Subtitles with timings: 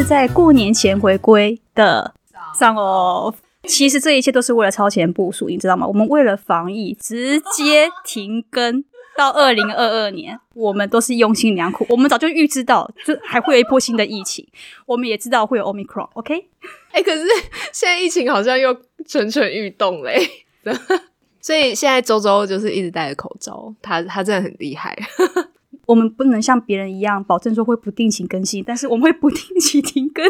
[0.00, 2.14] 是在过年前回归的
[2.58, 3.34] 上哦。
[3.64, 5.86] 其实这一切都是为了超前部署，你知道吗？
[5.86, 8.82] 我们为了防疫，直接停更
[9.14, 10.40] 到二零二二年。
[10.54, 14.48] 我们都是用心良苦，我们早就预知到，就还会有一波新的疫情，
[14.86, 16.08] 我们也知道会有 Omicron。
[16.14, 16.48] OK，
[16.92, 17.26] 哎，可是
[17.70, 18.74] 现在疫情好像又
[19.06, 20.18] 蠢蠢欲动嘞，
[21.42, 24.96] 所以现在周周就是一直戴着口罩，他他真的很厉害。
[25.90, 30.24] 我们不能像别人一样保证说会不定期更新，但是我们会不定期停更。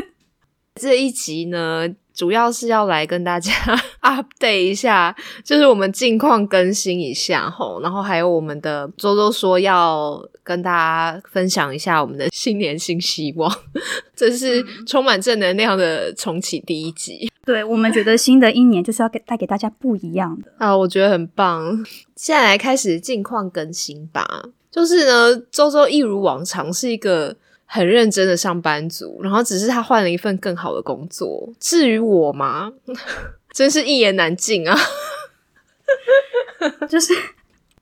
[0.75, 3.53] 这一集呢，主要是要来跟大家
[4.01, 13.55] update 一下，就是我们近况更新一下吼，然后还有我们的周周说要跟大家分享一下我们的新年新希望，
[14.17, 17.31] 这是充满正能量的重启第一集。
[17.45, 21.85] 对我们觉得新的一年就是要给带给大家不一样的啊，我觉得很棒。
[22.17, 24.45] 现在来开始近况更新吧。
[24.71, 31.53] 就是呢，周周一如往常是一个很认真的上班族，然后只是他换了一份更好的工作。
[31.59, 32.73] 至于我嘛，
[33.53, 34.79] 真是一言难尽啊！
[36.89, 37.13] 就是，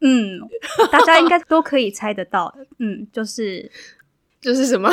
[0.01, 0.41] 嗯，
[0.91, 3.71] 大家应该都可以猜得到， 嗯，就是
[4.41, 4.91] 就是什么，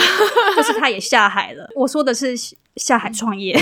[0.58, 1.70] 就是他也下海了。
[1.76, 2.34] 我说的是
[2.76, 3.58] 下海创业。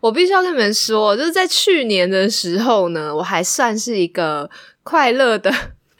[0.00, 4.48] 我必须要跟你们说，就是在去年的时候呢，我还算是一个
[4.82, 5.52] 快乐的。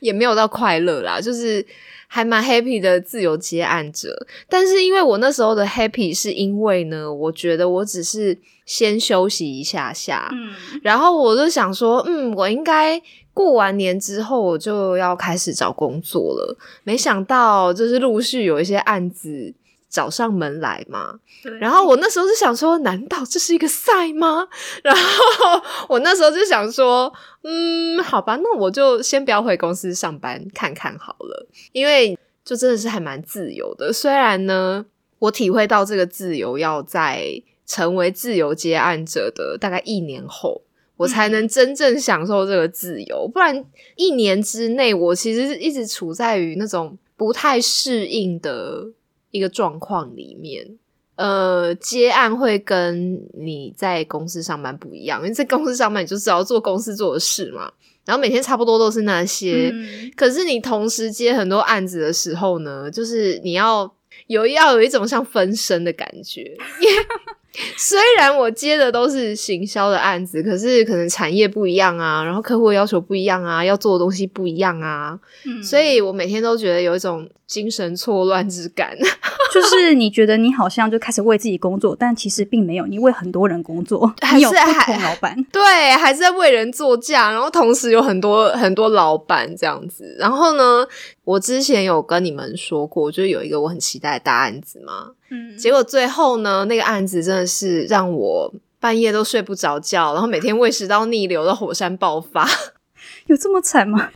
[0.03, 1.65] 也没有到快乐啦，就是
[2.09, 4.27] 还蛮 happy 的自由接案者。
[4.49, 8.37] 但是因为我那时候的 happy 是因为呢，我觉得我只是
[8.67, 10.51] 先休息一下下，嗯，
[10.83, 13.01] 然后我就想说，嗯，我应该
[13.33, 16.59] 过完年之后我就要开始找工作了。
[16.83, 19.55] 没想到就是陆续有一些案子。
[19.93, 21.21] 找上门来嘛，
[21.61, 24.49] 然后我那时候就想说，难道这是一个赛吗？
[24.83, 27.13] 然后我那时候就想说，
[27.43, 33.93] 嗯，好吧，那我就先不要回公司上班看看好了，因为就真的是还蛮自由的。
[33.93, 34.87] 虽然呢，
[35.19, 40.63] 我体会到这个自由要在成为自由接案者的大概一年后，
[40.97, 43.29] 我才能真正享受这个自由。
[43.29, 43.63] 不然
[43.97, 48.87] 一年之内，我其实一直处在于那种不太适应的。
[49.33, 50.79] 一个状况里面，
[51.17, 57.73] 呃，接案会跟你在公司上班不一样，因为在公司上班你就只要做公司做的事嘛，
[58.05, 59.75] 然后每天差不多都是那些。
[60.15, 63.93] 可是你同时接很多案子的时候呢，就是你要
[64.29, 66.57] 有要有一种像分身的感觉。
[67.77, 75.19] 虽然我接的都是行销的案子，可是可能产业不一样啊，然后客户要求不一样啊，要做的东西不一样啊，
[75.63, 78.97] 所以我每天都觉得有一种精神错乱之感。
[79.53, 90.17] 就是你觉得你好像就开始为自己工作，但其实并没有，你为很多人工作，还是还老板，对，还是在为人做嫁，然后同时有很多很多老板这样子。
[90.19, 90.87] 然后呢，
[91.25, 95.13] 我之前有跟你们说过，就是有一个我很期待的大案子嘛。
[95.31, 102.49] 嗯，结果最后呢，那个案子真的是让我半夜都睡不着觉，然后每天胃食道逆流的火山爆发，
[103.27, 104.11] 有这么惨吗？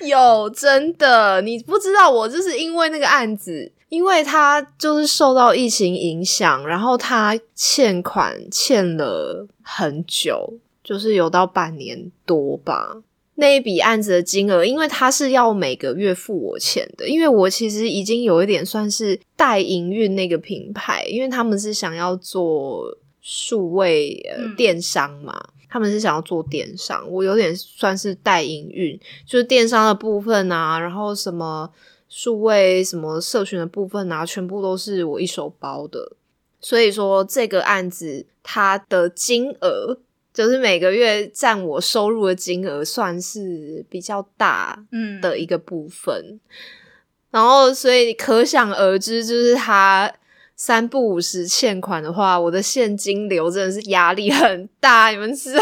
[0.00, 12.96] 有，真的，你不知道，我就是因为那个案子，因为他就是受到疫情影响，然后他欠款欠了很久，就是有到半年多吧。
[13.36, 24.22] 那一笔案子的金额，因为他是要每个月付我钱的，因为我其实已经有一点算是代营运那个品牌，因为他们是想要做数位
[24.54, 31.70] 电商嘛，他们是想要做电商，我有点算是代营运，就是电商的部分啊，然后什么
[32.10, 36.12] 数位什么社群的部分啊，全部都是我一手包的，
[36.60, 39.98] 所以说这个案子它的金额。
[40.32, 44.82] 就是每个月占我收入的金额算是比较大
[45.20, 46.40] 的一个部分，
[47.30, 50.10] 然后所以可想而知，就是他
[50.56, 55.60] 三不五十欠款的话，我的现金流真的是压力很大，你们知道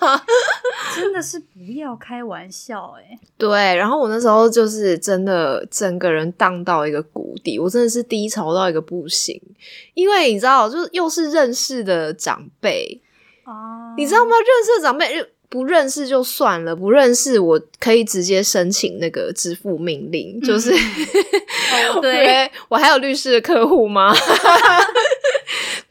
[0.00, 0.22] 吗？
[0.96, 3.18] 真的是不要开玩笑哎！
[3.36, 9.38] 对，然后我那时候就是真的整个人荡到一个谷底，我真的是低潮到一个不行，
[9.92, 13.02] 因为你知道，就是又是认识的长辈。
[13.96, 14.36] 你知道吗？
[14.36, 20.70] 认识长辈不认识就算了，不认识我可以直接申请那个支付命令，就是
[22.00, 24.14] 对我还有律师的客户吗？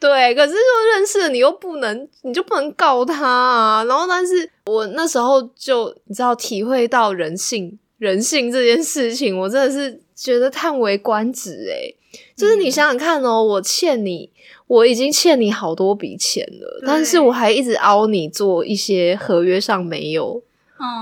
[0.00, 0.58] 对，可是就
[0.94, 3.84] 认识了你又不能，你就不能告他啊。
[3.84, 11.50] 然后，但是我那时候就你知道体会到人性，人性这件事情，我真的是觉得叹为观止。
[11.68, 11.94] 诶
[12.36, 14.30] 就是你想想看哦，我欠你。
[14.66, 20.40] 我已经欠你好多笔钱了，但是我还一直凹你做一些合约上没有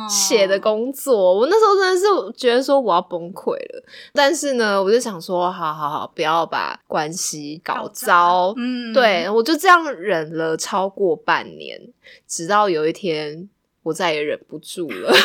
[0.09, 3.85] 写的工作，我那时候真的是觉得说我要崩溃了。
[4.15, 8.55] 但是呢，我就想说，好好好，不要把关系搞糟。
[8.57, 11.79] 嗯，对，我就这样忍了超过半年，
[12.27, 13.51] 直到有一天
[13.83, 15.13] 我再也忍不住了。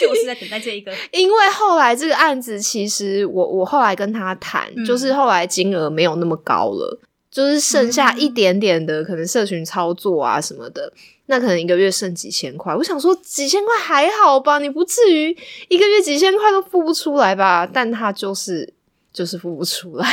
[0.00, 6.98] 就是在等待这一个， 因为后来这个案子，其实我我后来跟他谈，嗯就是后来金额没有那么高了，
[7.30, 10.92] 就是剩下一点点的可能社群操作啊什么的，
[11.26, 12.74] 那可能一个月剩几千块。
[12.74, 15.36] 我想说几千块还好吧，你不至于
[15.68, 17.66] 一个月几千块都付不出来吧？
[17.66, 18.72] 但他就是
[19.12, 20.08] 就是付不出来。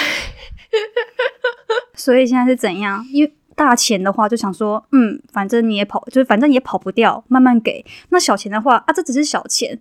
[1.96, 3.06] 所以现在是怎样？
[3.12, 7.84] 因为大钱的话，就想说，嗯，反正你也跑，就是反正也跑不掉，慢慢给。
[8.08, 9.78] 那小钱的话啊，这只是小钱，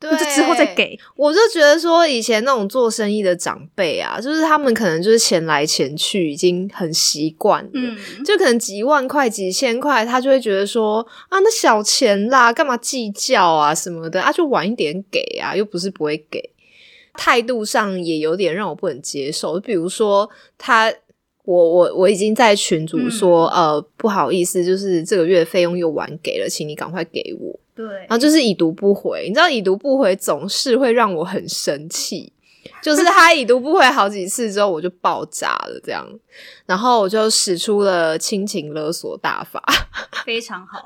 [0.00, 0.74] 就之后再。
[0.74, 0.98] 给。
[1.14, 7.70] 我就觉得说，以前那种做生意的长辈啊，就是他们可能就是钱来钱去，已经很习惯了。
[7.74, 16.50] 嗯，就可能几万块、几千块，他就会觉得说啊，那小钱啦，干嘛计较啊什么的啊，就晚一点给啊，又不是不会给。
[17.14, 20.28] 态度上也有点让我不能接受，比如说
[20.58, 20.92] 他。
[21.50, 27.58] 我我我已经在群主说，呃，不好意思，就是这个月费用又晚给了，请你赶快给我。
[27.74, 32.32] 对然后就是已读不回，你知道已读不回总是会让我很生气。
[32.82, 36.06] 就是他已读不回好几次之后，我就爆炸了，这样，
[36.66, 39.60] 然后我就使出了亲情勒索大法，
[40.24, 40.84] 非常好。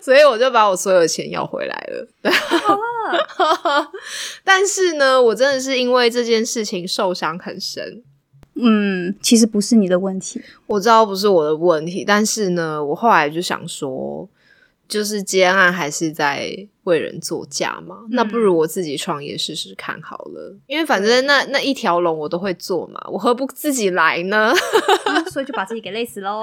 [0.00, 2.08] 所以我就把我所有的钱要回来了。
[4.42, 8.02] 但是呢，我真的是因为这件事情受伤很深。
[8.54, 10.40] 嗯，其实不是你的问题。
[10.66, 14.28] 我知道不是我的问题，但是呢，我后来就想说，
[14.88, 20.56] 就是接案还是在为人做嫁嘛，那不如我自己创业试试看好了。
[20.66, 24.52] 因为反正那那一条龙我都会做嘛，我何不自己来呢？
[25.30, 26.42] 所以就把自己给累死喽。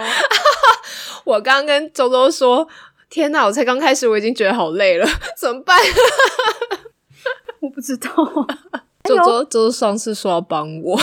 [1.25, 2.67] 我刚刚跟周周说，
[3.09, 5.05] 天哪，我才刚开始，我已经觉得好累了，
[5.37, 5.77] 怎么办？
[7.59, 8.09] 我不知道，
[9.03, 10.97] 周周周周上次说要帮我，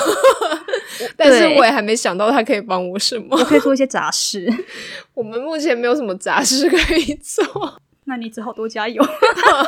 [1.16, 3.36] 但是我也还没想到他可以帮我什么。
[3.36, 4.46] 我可以做一些杂事。
[5.14, 7.44] 我们目前没有什么杂事可以做。
[8.06, 9.02] 那你只好多加油。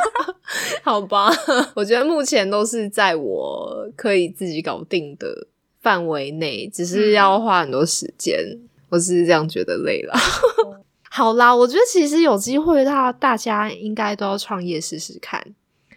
[0.82, 1.30] 好吧，
[1.74, 5.46] 我觉得目前都是在我可以自己搞定的
[5.80, 8.58] 范围内，只是要花很多时间。
[8.88, 10.14] 我只是这样觉得累了。
[11.10, 15.42] 好啦，我觉得其实有机会，大大家应该都要创业试试看。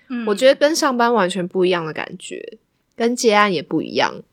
[0.08, 2.58] 嗯我觉得跟上班完全不一样的感觉，
[2.96, 4.24] 跟接案也不一样。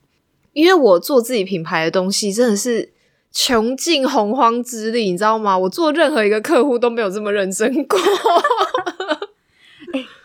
[0.56, 2.88] 因为我做自己品牌的东西，真的是
[3.31, 5.56] 穷尽洪荒之力，你知道吗？
[5.56, 7.99] 我做任何一个客户都没有这么认真过。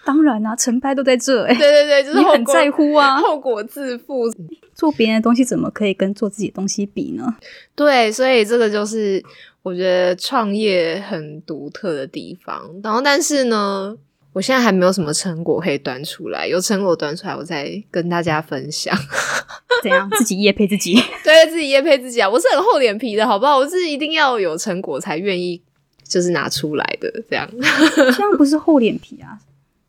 [0.06, 3.20] 当然啊，成败都在这哎、对对对，就是你很在乎啊。
[3.20, 4.34] 后果自负。
[4.74, 7.36] 做别人的东西怎么可以跟做自己的东西比呢？
[7.76, 9.22] 对，所以这个就是
[9.64, 12.62] 我觉得创业很独特的地方。
[12.82, 13.96] 然后，但是呢，
[14.34, 18.98] 我现在还没有什么成果可以端出来，有成果端出来，我再跟大家分享。
[19.84, 20.94] 怎样自己业配自己？
[21.24, 23.58] 对自己业配自己啊，我是很厚脸皮的，好不好？
[23.58, 25.62] 我是一定要有成果才愿意，
[26.08, 27.50] 就是拿出来的这样。
[27.96, 29.40] 这样不是厚脸皮啊，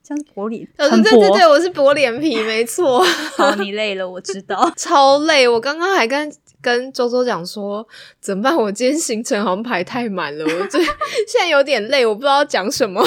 [0.03, 0.89] 这样是薄脸，呃。
[1.03, 3.05] 对对对，我是薄脸皮，没错，
[3.37, 4.73] 好，你累了，我知道。
[4.77, 5.47] 超累。
[5.47, 7.87] 我刚刚还跟跟周周讲说，
[8.21, 8.57] 怎么办？
[8.57, 13.05] 我今天行程好像排太满了，我这现在有点累，我不知道讲什么。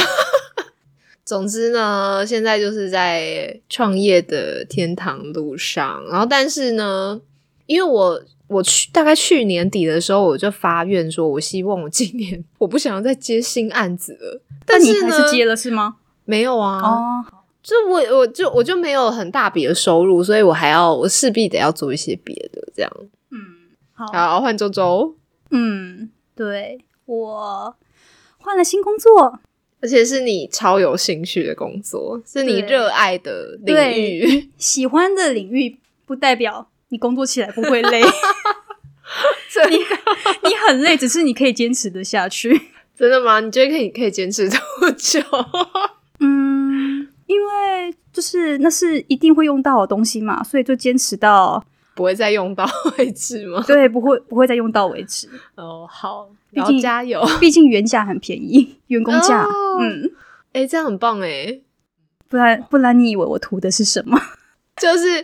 [1.25, 7.19] 总之呢，现在就是在创业的天堂路上，然后但是呢，
[7.65, 14.41] 因为我我去大概去年底的时候，我就发愿说，我希望我今年我不想要再接新案子了。
[14.67, 15.95] 但是呢，还是接了是吗？
[16.25, 17.25] 没有啊，哦，
[17.63, 22.91] 就我我就我就没有很大笔的收入，所以我还要我势必得要做一些别的这样。
[23.31, 23.37] 嗯，
[23.93, 25.15] 好，好，换周周，
[25.49, 27.75] 嗯，对我
[28.37, 29.39] 换了新工作，
[29.85, 34.49] 而且是你超有兴趣的工作，是你对热爱的领域。
[34.57, 35.77] 喜欢的领域
[36.07, 38.01] 不代表你工作起来不会累，
[39.69, 39.77] 你
[40.49, 42.59] 你很累，只是你可以坚持的下去。
[42.97, 43.39] 真的吗？
[43.39, 44.57] 你觉得可以可以坚持多
[44.97, 45.21] 久？
[46.19, 51.63] 嗯，因为就是那是一定会用到的东西嘛，所以就坚持到
[51.95, 53.63] 不会再用到为止吗？
[53.65, 55.27] 对，不会不会再用到为止。
[55.55, 57.25] 哦，好，毕竟加油。
[57.39, 60.11] 毕竟原价很便宜， 员工价，哦嗯，
[60.53, 61.59] 哎、这样很棒哎，
[62.29, 64.19] 不然不然你以为我图的是什么？
[64.81, 65.23] 就是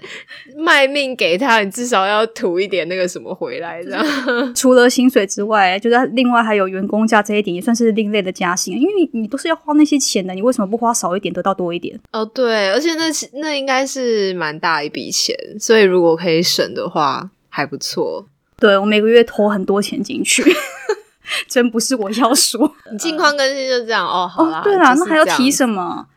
[0.55, 4.05] 卖命给他，你至少要吐一点那个什么回来，这样。
[4.55, 12.00] 除了薪水之外，就是另外还有员工价这一点，也算是另类的加薪，因为你都是要花那些钱的，你为什么不花少一点得到多一点？
[12.13, 18.25] 哦，对，而且那其那应该是蛮大一笔钱，所以如果可以省的话，还不错。
[18.58, 20.43] 对我每个月投很多钱进去，
[21.50, 22.74] 真不是我要说。
[22.91, 26.08] 你近况更新就这样哦，好啦，哦，对啦，那还要提什么？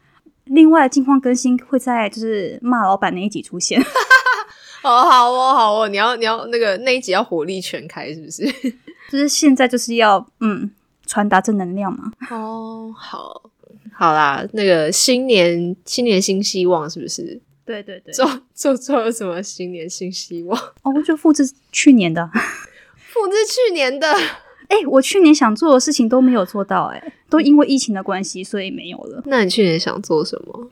[0.47, 3.81] 另外，近况更新会在就是骂老板那一集出现。
[4.83, 8.45] 哦，好哦，好哦，你要你要那个那一集要火力全开，是不是？
[9.11, 10.71] 就是现在就是要嗯
[11.07, 12.13] 传达正能量嘛。
[12.31, 13.43] 哦，好，
[13.93, 17.41] 好啦，那个新年新年新希望是不是？
[17.65, 20.59] 对对对做做做了什么新年新希望？
[20.83, 22.31] 哦，就 复制去年的。
[22.95, 24.13] 复制去年的，
[24.69, 29.23] 哎、我去年想做的事情都没有做到、哎，都因为疫情的关系，所以没有了。
[29.27, 30.71] 那你去年想做什么？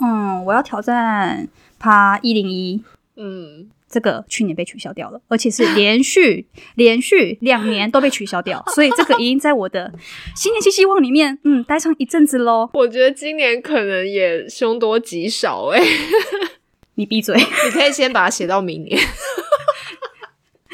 [0.00, 2.82] 嗯，我要挑战爬一零一，
[3.16, 9.92] 嗯，这个去年被取消掉了，而且是连续连续两年都被取消掉，所以这个已经在我的
[10.34, 12.68] 新年新希望里面，嗯，待上一阵子喽。
[12.74, 15.80] 我觉得今年可能也凶多吉少哎、
[16.96, 18.98] 你闭嘴， 你可以先把它写到明年。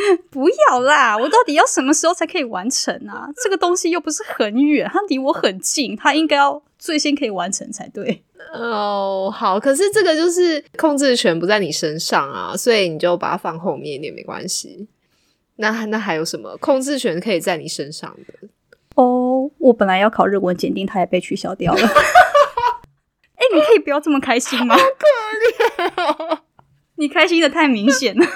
[0.31, 1.17] 不要啦！
[1.17, 3.29] 我到底要什么时候才可以完成啊？
[3.43, 8.23] 这个东西又不是很远，它离我很近，它应该要最先可以完成才对。
[8.55, 14.89] 哦，好，可是这个就是控制权不在你身上啊，所以你就把它放后面一点没关系。
[15.57, 18.49] 那那还有什么控制权可以在你身上的？
[18.95, 21.81] 哦，我本来要考日文检定，它也被取消掉了。
[23.37, 24.75] 哎、你可以不要这么开心吗？
[24.77, 24.83] 可
[25.85, 26.39] 怜、
[26.97, 28.27] 你开心的太明显了。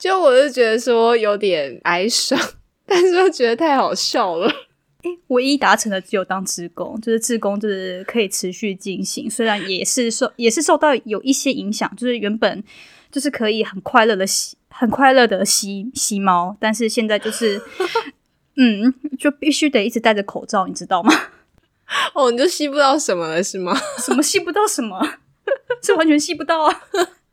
[0.00, 2.38] 就我就觉得说有点哀伤，
[2.86, 4.50] 但是又觉得太好笑了。
[5.28, 12.64] 唯一达成的只有当职工，就是职工就是可以持续进行，虽然也是受 也是受到有一些影响，就是原本
[13.12, 17.62] 就是可以很快乐的吸很快乐的吸吸猫，但是现在就是
[18.56, 21.12] 嗯，就必须得一直戴着口罩，你知道吗？
[22.14, 23.74] 哦，你就吸不到什么了是吗？
[23.98, 25.00] 什么吸不到什么，
[25.82, 26.82] 是完全吸不到啊！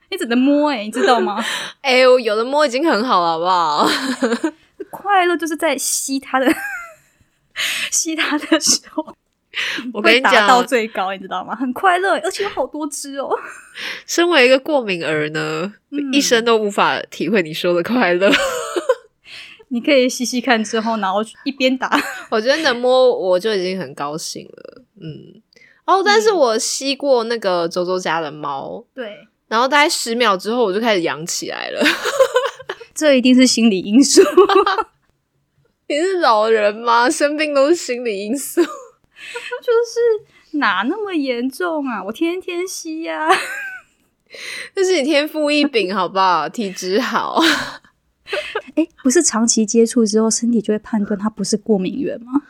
[0.09, 1.43] 你只能摸哎、你知道吗？
[1.81, 4.51] 哎、我有的摸已经很好了，好不好？
[4.89, 6.47] 快乐就是在吸它的
[7.91, 9.05] 吸它的时候，
[9.93, 11.53] 我跟你讲到，最高，你知道吗？
[11.55, 13.29] 很快乐，而且有好多只哦。
[14.05, 18.31] 身为一个过敏儿呢，嗯一生都无法体会你说的快乐。
[19.69, 21.99] 你可以吸吸看之后，然后一边打。
[22.29, 25.41] 我觉得能摸我就已经很高兴了，嗯。
[25.85, 31.81] 哦，但是我吸过那个周周家的猫，对，然后大概十秒之后我就开始痒起来了。
[32.93, 34.21] 这一定是心理因素。
[35.87, 37.09] 你是老人吗？
[37.09, 38.61] 生病都是心理因素。
[38.63, 42.03] 就是哪那么严重啊？
[42.03, 43.29] 我天天吸呀、
[44.75, 46.49] 这是你天赋异禀，好不好？
[46.49, 47.41] 体质好。
[48.75, 52.41] 诶，不是长期接触之后，身体就会判断它不是过敏源吗？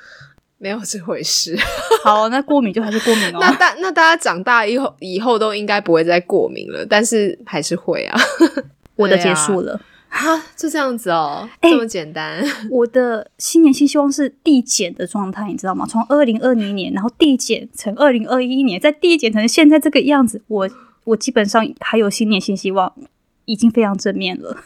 [0.57, 1.57] 没有这回事。
[2.03, 3.37] 好，那过敏就还是过敏哦。
[3.39, 8.19] 那大那大家长大以后以后都应该不会再过敏了，但是还是会啊。
[8.95, 9.79] 我的结束了。
[10.09, 12.41] 啊，就这样子哦，哎这么简单。
[12.71, 15.85] 我的新年新希望是递减的状态，你知道吗？
[15.85, 20.41] 从二零二零年，然后递减成二零二一年，再递减成现在这个样子。
[20.47, 20.69] 我
[21.03, 22.93] 我基本上还有新年新希望，
[23.45, 24.57] 已经非常正面了。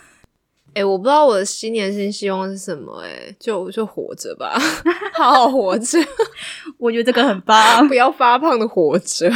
[0.74, 4.58] 哎、我不知道我的新年新希望是什么、哎，就就活着吧，
[5.14, 6.00] 好好活着，
[6.80, 9.30] 我觉得这个很棒， 不要发胖的活着，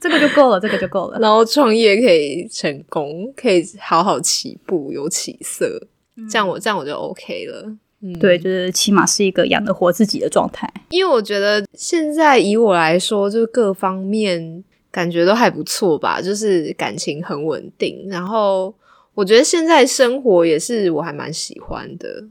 [0.00, 1.18] 这个就够了，这个就够了。
[1.18, 5.86] 然后创业可以成功，可以好好起步，有起色，
[6.30, 7.76] 这样我这样我就 OK 了。
[8.00, 10.72] 嗯，对，就是起码是一个养得活自己的状态。
[10.90, 18.72] 因为我觉得现在以我来说，就是各方面感觉都还不错吧，就是感情很稳定，然后
[19.18, 22.24] 我觉得现在生活也是我还蛮喜欢的。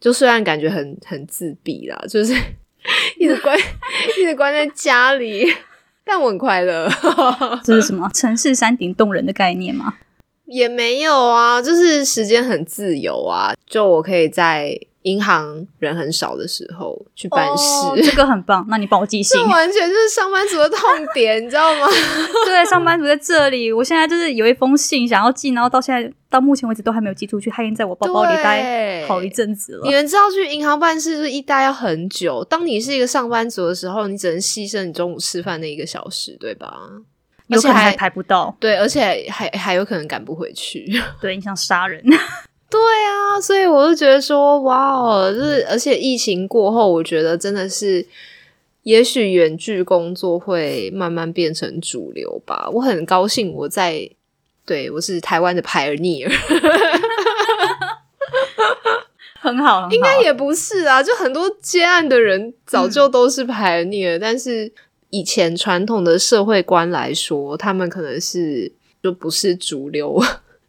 [0.00, 2.32] 就虽然感觉很很自闭啦，就是
[3.20, 3.54] 一直关
[4.18, 5.44] 一直关在家里，
[6.02, 6.88] 但我很快乐。
[7.62, 9.96] 这是什么城市山顶洞人的概念吗？
[10.48, 17.64] 也没有啊，就是时间很自由啊，就我可以在银行人很少的时候去办事。
[17.64, 18.64] 哦这个很棒。
[18.68, 19.48] 那你帮我记信 这。
[19.48, 20.78] 完全就是上班族的痛
[21.14, 21.86] 点，你知道吗？
[22.46, 29.92] 对，上班族在这里，我现在就是有一封信想要寄，然后到现在到目前为止都还没有寄出去，它已经在我包包里待好一阵子了你。
[29.92, 32.44] 们知道去银行办事就是一待要很久。
[32.44, 36.72] 当你是一个上班族的时候，你只能牺牲你中午吃饭那一个小时，对吧？
[37.48, 40.90] 有可能还而且还排不到，对，而且还还有可能赶不回去。
[41.20, 42.02] 对，你想杀人，
[42.72, 48.06] 对啊，所以我就觉得说，哇哦，就是而且疫情过后，我觉得真的是，
[48.84, 52.70] 也许远距工作会慢慢变成主流吧。
[52.72, 54.08] 我很高兴我在，
[54.64, 56.32] 对我是台湾的 pioneer，
[59.38, 59.90] 很好，很好。
[59.90, 64.72] 应该也不是啊，就很多接案的人早就都是 pioneer，、但是
[65.10, 70.18] 以前传统的社会观来说，他们可能是就不是主流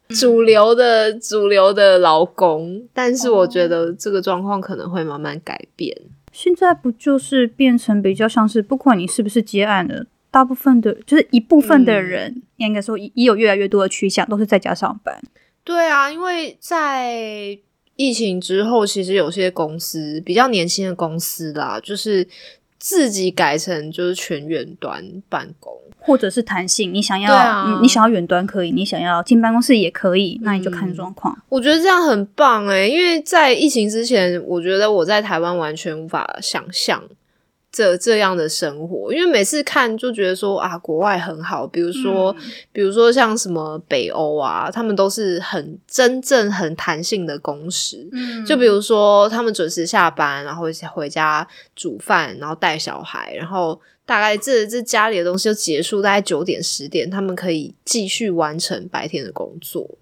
[0.08, 5.96] 主流的主流的劳工，但是我觉得这个状况可能会慢慢改变。
[6.32, 15.16] 现在不就是变成比较像是，不管你是不是接案的，大部分的，就是一部分的人，应该说也有越来越多的趋向，都是在家上班。
[15.62, 17.56] 对啊，因为在
[17.96, 22.26] 疫情之后，其实有些公司比较年轻的公司啦，就是
[22.78, 25.72] 自己改成就是全远端办公。
[26.06, 31.34] 或者是弹性，你想要，啊、你想要远端可以，你想要进办公室也可以，那你就看状况。
[31.48, 37.02] 我觉得这样很棒诶，因为在疫情之前，我觉得我在台湾完全无法想象
[37.74, 53.80] 这这样的生活，因为每次看就觉得说啊，国外很好，比如说，嗯比如说像什么北欧啊，他们都是很真正很弹性的工时，嗯就比如说他们准时下班，然后回家煮饭，然后带小孩，然后。
[54.06, 59.96] 大概这这家里的东西就结束，大概九点十点，他们可以继续完成白天的工作。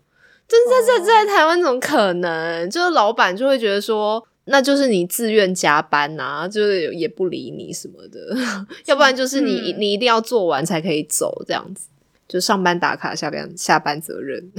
[0.48, 2.68] 真在在在台湾怎么可能？
[2.68, 8.36] 就是老板就会觉得说，那就是你自愿加班呐、就是也不理你什么的，
[8.86, 11.88] 要不然就是你、嗯你一定要做完才可以走，这样子。
[12.28, 14.50] 就上班打卡，下班下班责任。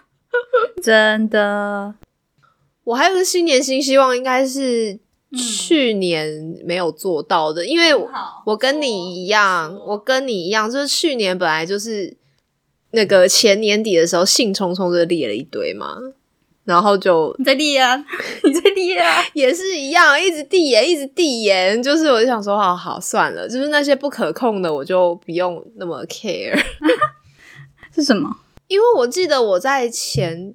[0.80, 1.94] 真的，
[2.84, 4.92] 我还有个新年新希望，应该是
[5.32, 7.92] 嗯去年没有做到的，因为
[8.46, 12.16] 我跟你一样，我跟你一样，就是去年本来就是
[12.92, 15.98] 那个前年底的时候，兴冲冲的列了一堆嘛，
[16.68, 17.96] 然后就你在递啊，
[18.44, 26.54] 你在递啊，也是一样，一直递延，一直递延，就是我就想说，好好算了，就是那些不可控的，我就不用那么 care，
[27.94, 28.36] 是什么？
[28.68, 30.54] 因为我记得我在前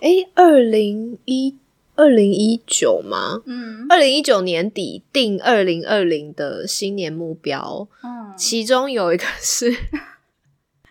[0.00, 1.56] 诶二零一
[1.96, 3.42] 二零一九吗？
[3.44, 9.76] 嗯二零一九年底定二零二零的新年目标，嗯，其中有一个是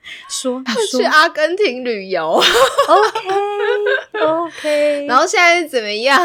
[0.30, 2.30] 说你说去阿根廷旅游，，
[2.88, 6.20] OK OK， 然后现在怎么样？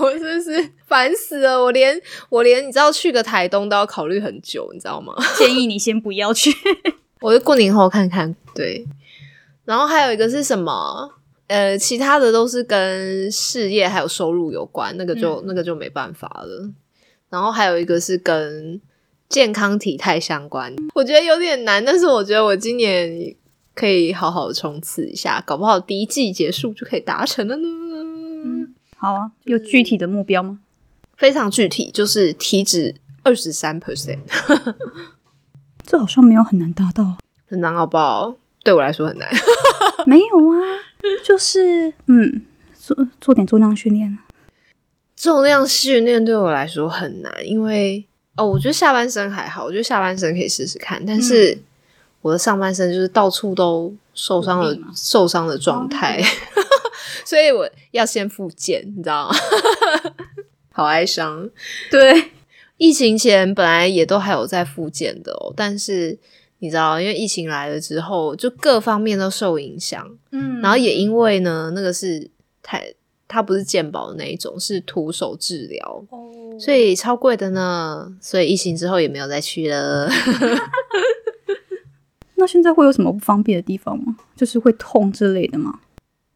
[0.00, 1.60] 我真是烦死了！
[1.62, 5.14] 我连我连你知道去个台东都要考虑很久，你知道吗？
[5.36, 6.50] 建议你先不要去。
[7.20, 8.34] 我就过年后看看。
[8.54, 8.86] 对，
[9.64, 11.12] 然后还有一个是什么？
[11.48, 16.70] 呃，其他的都是跟事业还有收入有关，那个就、那个就没办法了。
[17.28, 18.80] 然后还有一个是跟
[19.30, 23.34] 健康体态相关，我觉得有点难，但是我觉得我今年
[23.74, 27.68] 可以好好的冲刺一下，搞不好第一季结束就可以达成了呢。
[28.96, 30.58] 好啊，有具体的目标吗？
[31.16, 34.18] 非常具体，就是体脂二十三 percent，
[35.86, 37.16] 这好像没有很难达到。
[37.46, 38.34] 很难好不好？
[38.64, 39.28] 对我来说很难。
[40.06, 40.58] 没有啊，
[41.24, 42.42] 就是嗯，
[42.74, 44.18] 做做点重量训练。
[45.16, 51.58] 重量训练对我来说很难，因为哦，我觉得下半身还好，我觉得下半身可以试试看，但是
[52.22, 56.22] 我的上半身就是到处都受伤的有病吗受伤的状态，
[57.24, 59.36] 所以我要先复健，你知道吗？
[60.72, 61.48] 好哀伤。
[61.90, 62.30] 对，
[62.76, 66.18] 疫情前本来也都还有在复健的哦，但是
[66.60, 72.30] 你知道，因为疫情来了之后，就各方面都受影响，嗯然后也因为呢，那个是
[72.62, 72.94] 太
[73.32, 76.04] 它不是鉴宝的那一种，是徒手治疗，
[76.58, 78.12] 所以超贵的呢。
[78.20, 80.10] 所以疫情之后也没有再去了。
[82.34, 84.16] 那现在会有什么不方便的地方吗？
[84.34, 85.78] 就是会痛之类的吗？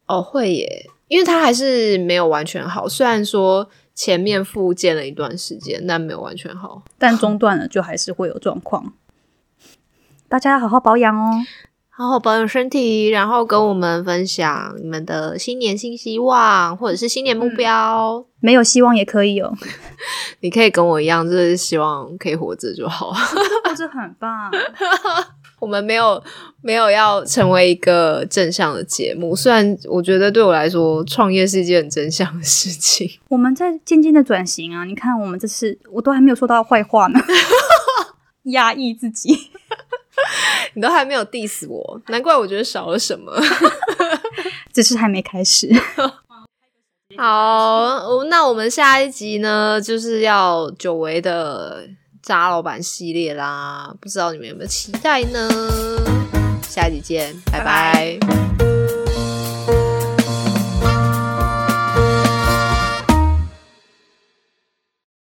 [0.07, 2.89] 哦，会耶，因为它还是没有完全好。
[2.89, 6.85] 虽然说前面复健了一段时间，但没有完全好。
[6.97, 8.93] 但中断了就还是会有状况。
[10.29, 11.43] 大家要好好保养哦。
[11.97, 18.25] 好好保养身体，然后跟我们分享你们的新年新希望，或者是新年目标。
[18.41, 19.55] 没有希望也可以哦，
[20.41, 23.13] 你可以跟我一样，就是希望可以活着就好。
[23.79, 24.51] 这很棒。
[25.61, 26.21] 我们没有
[26.63, 33.09] 没有要成为一个正向的节目，虽然我觉得对我来说，创业是一件很正向的事情。
[33.31, 37.21] 我们在渐渐的转型啊，你看我们这次我都还没有说到坏话呢，
[38.51, 39.53] 压抑自己。
[40.75, 43.33] 你都还没有 diss 我，难怪我觉得少了什么。
[44.73, 45.69] 只是还没开始。
[47.17, 51.89] 好，那我们下一集呢，就是要久违的
[52.23, 55.49] 渣老板系列啦，不知道你们有没有期待呢？
[56.69, 58.54] 下一集见，拜拜拜